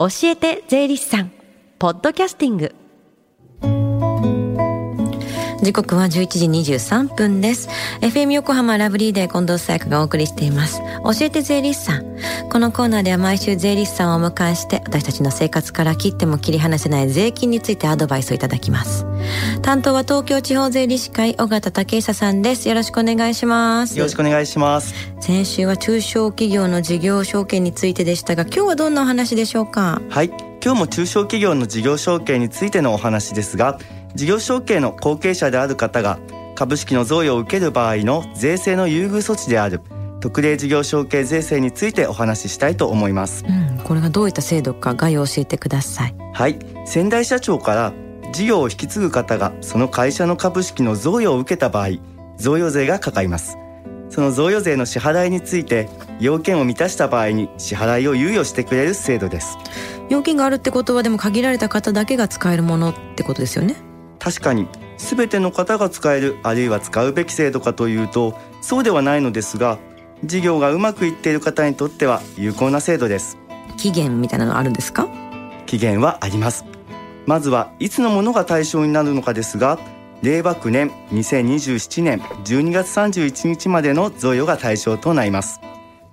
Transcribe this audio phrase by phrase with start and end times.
[0.00, 1.30] 教えて税理士さん。
[1.78, 2.74] ポッドキャスティング。
[5.62, 7.68] 時刻は11時23分です。
[8.00, 10.80] FM 横浜ラブリーで近藤沙耶香がお送りしています。
[11.04, 12.04] 教えて税理士さん。
[12.50, 19.04] このコーナーでは毎週税理士さんをお迎えして、私たちの生活から切っても切り離せない税金についてアドバイスをいただきます。
[19.60, 22.66] 担当は東京地方税理士会、尾形武久さんです。
[22.66, 23.98] よろしくお願いします。
[23.98, 24.94] よろしくお願いします。
[25.20, 30.00] 先週は中小企業の事業証券についてでしたが、今日はどんなお話でしょうか？
[30.08, 30.30] はい。
[30.62, 33.78] 今日も中小企業の事業証券についてのお話ですが、
[34.14, 36.18] 事業承継の後継者である方が
[36.54, 39.80] 株式の贈与を受ける場合の税制の優遇措置である
[40.20, 46.14] 特例事業承継税制についてお話ししたいと思います、うん、これがどういった制度か概要を教えてください。
[46.32, 46.58] はい。
[46.86, 47.92] 先代社長から
[48.32, 51.88] 事業を引き継ぐ方がその会社の株式の贈与を受けた場合
[52.36, 53.56] 贈与税がかかります。
[54.10, 55.88] その贈与税の支払いについて
[56.18, 59.56] 要件を満たした場合に支払いを猶予してくれる制度です。
[60.10, 63.76] 要件があるってことはでも限られた方だけが使えるものってことですよね
[64.20, 64.68] 確かに
[64.98, 69.78] 全ての方が使えるあるいは使うべき制度かというとそうではないのですが
[70.24, 73.38] 事業がうまくいっている方にとっては有効な制度です。
[73.78, 75.08] 期限みたいなのあるんですか？
[75.64, 76.66] 期限はあります。
[77.26, 79.78] まずはいつのものが対象になるのかですが
[80.20, 85.60] 令和9年2027年12月31日までの贈与が対象となります。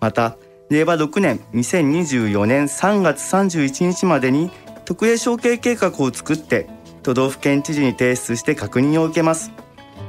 [0.00, 0.36] また
[0.68, 4.50] 令和6年2024年3月31日までに
[4.84, 6.68] 特例承継計画を作って
[7.04, 9.52] 都道府県知事に提出して確認を受けます。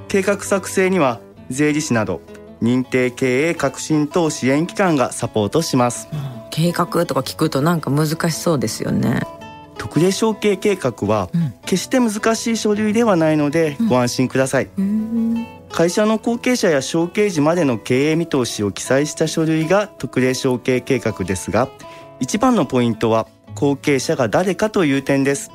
[0.08, 2.22] 計画作成には税理士など
[2.62, 9.22] 認定経営革新等支援機関がサポートします、うん、計画とか聞くとなんか難しそうですよね。
[9.78, 11.30] 特例承継計画は
[11.66, 21.70] 決して難しい書類ではないのでご安心ください、うん、会社の後継者や承継時までの経営見通しを記載した書類が特例承継計画ですが
[22.20, 25.52] 一番のポイントは後継者が誰かという点です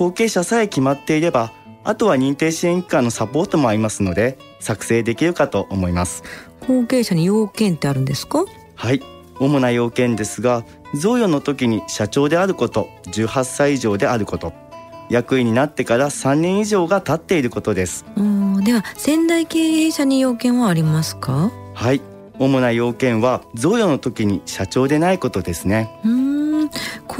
[0.00, 1.52] 後継者さえ決まっていれば
[1.84, 6.22] あとは認定支援機関のサポートもありますので作成できるかと思います。
[6.66, 8.46] 後継者に要件ってあるんですか？
[8.76, 9.02] はい。
[9.38, 14.54] 主な要件ですが贈与の時に社長であること18歳以上であること。
[15.10, 18.06] 役員になってから3年以上が経っていることです。
[18.64, 21.50] では先代経営者に要件はありますか？
[21.74, 22.00] はい。
[22.38, 25.90] 主な要件は贈与の時に社長でないことですね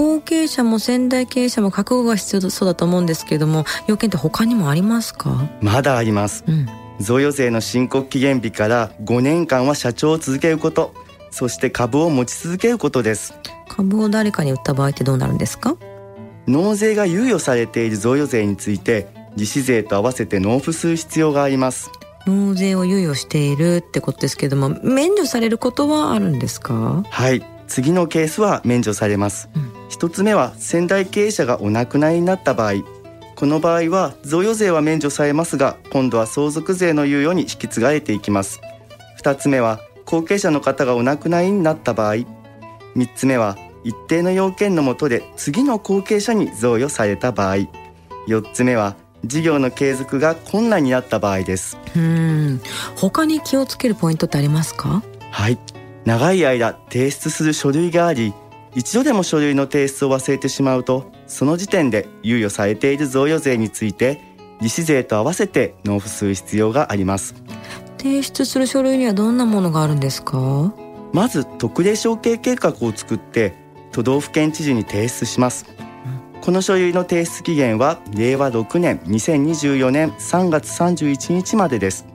[0.01, 5.47] 後継者も先代経営者も覚悟が必要そうだと思うんですけれども要件って他にもありますか？
[5.61, 6.67] まだあります、うん、
[7.01, 10.95] 贈与税の申告期限日から5年間は社長を続けること。
[11.31, 13.35] そして株を持ち続けることです。
[13.69, 15.77] 株を誰かに売った場合ってどうなるんですか？
[16.47, 19.07] 納税が猶予されている贈与税について
[19.37, 21.91] 利子税と合わせて納付する必要があります。
[22.27, 27.05] 納税を猶予しているってことですけれども免除されることはあるんですか？
[27.07, 27.45] はい。
[27.69, 32.83] 次のケースは免除されます、うん一つ目は先代経営者がお亡くなりになった場合。
[33.35, 38.61] この場合は贈与税は免除されますが今度は相続税の猶予に引き継がれていきます。
[39.17, 42.25] 二つ目は後継者の方がお亡くなりになった場合。
[42.95, 47.69] 三つ目は一定の要件のもとで次の後継者に贈与された場合。
[48.27, 51.77] 四つ目は事業の継続が困難になった場合です。
[51.97, 52.61] うん。
[52.97, 55.03] 他に気をつけるポイントってありますか？
[55.31, 55.59] はい。
[56.05, 58.33] 長い間提出する書類があり
[58.75, 64.21] 一度でも書類の提出を忘れてしまうとその時点で猶予されている贈与税について
[64.61, 67.35] 利子税と合わせて納付する必要があります。
[67.99, 70.73] 提出する書類にはどんなものがあるんですか？
[71.13, 73.55] まず特例承継計画を作って
[73.93, 75.67] 都道府県知事に提出します、
[76.41, 82.07] この書類の提出期限は令和6年2024年3月31日までです。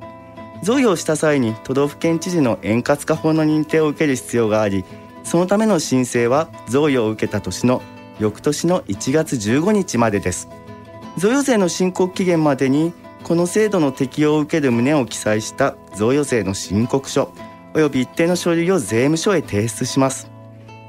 [0.63, 4.85] 贈与をした際に都道府県知事の円滑化法の認定を受ける必要があり
[5.25, 7.81] そのための申請は贈与を受けた年の
[8.19, 10.47] 翌年の1月15日までです。
[11.17, 12.93] 贈与税の申告期限までに
[13.23, 17.33] この制度の適用を受ける旨を記載した贈与税の申告書
[17.73, 20.29] 及び一定の書類を税務署へ提出します。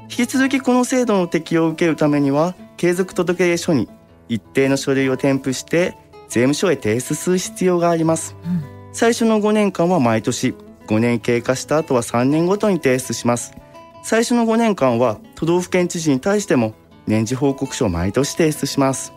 [0.03, 3.89] 引き続きこの制度の適用を受けるためには継続届書に
[4.29, 5.97] 一定の書類を添付して
[6.29, 8.63] 税務署へ提出する必要があります、うん、
[8.93, 10.55] 最初の5年間は毎年
[10.87, 13.53] 5年経過した後は3年ごとに提出します
[14.07, 16.73] 最初の5年間は都道府県知事に対しても
[17.07, 19.11] 年次報告書を毎年提出します。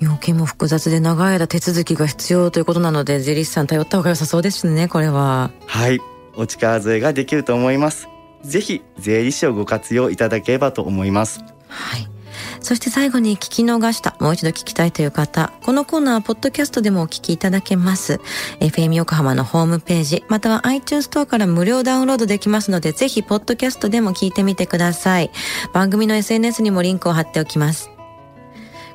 [0.00, 5.50] 要件も複雑で長い間手続きが必要ということなので税理士さん頼った方が良さそうですねこれは。
[5.66, 5.98] はい。
[6.36, 8.06] お力添えができると思います。
[8.42, 11.40] ぜひ税理士をご活用いただければと思います。
[11.66, 12.17] はい
[12.60, 18.20] そして最後に聞き逃した、もう一度聞きたいという方、このコーナーはポッドキャストでもお聞きいただけます。
[18.60, 25.30] FM 横浜のホームページ、または iTunes ストアから無料ダウンロードできますので、ぜひポッドキャストでも聞いてみてください。
[25.72, 27.90] 番組の SNS にもリンクを貼っておきます。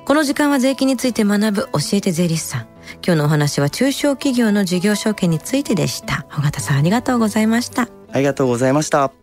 [0.05, 2.61] この時間は税金について学ぶ教えて税理士さん。
[3.05, 6.25] 今日のお話は中小企業の事業証券についてでした。
[6.37, 7.87] 尾形さんありがとうございました。
[8.11, 9.22] ありがとうございました。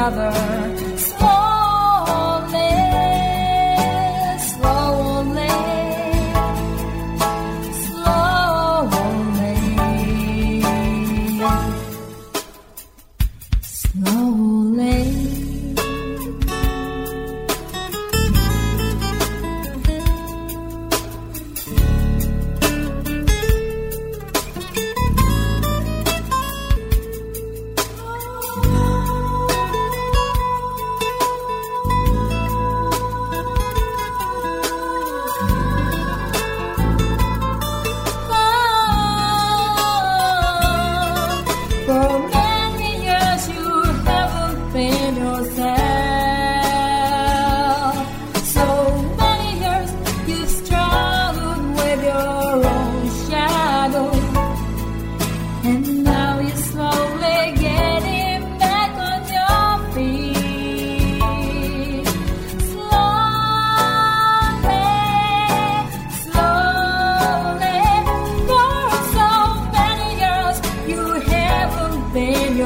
[0.00, 0.69] Together.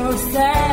[0.05, 0.64] so sad.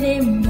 [0.00, 0.47] let